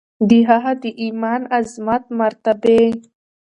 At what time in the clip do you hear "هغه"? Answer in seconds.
0.49-0.71